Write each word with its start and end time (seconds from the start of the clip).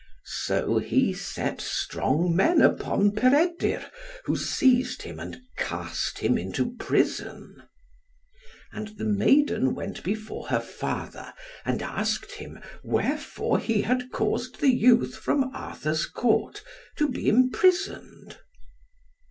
So 0.25 0.79
he 0.79 1.13
set 1.13 1.61
strong 1.61 2.35
men 2.35 2.59
upon 2.59 3.11
Peredur, 3.11 3.85
who 4.25 4.35
seized 4.35 5.03
him, 5.03 5.19
and 5.19 5.39
cast 5.57 6.17
him 6.17 6.39
into 6.39 6.71
prison. 6.77 7.61
And 8.73 8.97
the 8.97 9.05
maiden 9.05 9.75
went 9.75 10.01
before 10.03 10.47
her 10.47 10.59
father, 10.59 11.31
and 11.65 11.83
asked 11.83 12.31
him, 12.31 12.59
wherefore 12.83 13.59
he 13.59 13.83
had 13.83 14.09
caused 14.11 14.59
the 14.59 14.73
youth 14.73 15.17
from 15.17 15.51
Arthur's 15.55 16.07
Court 16.07 16.63
to 16.95 17.07
be 17.07 17.29
imprisoned. 17.29 18.39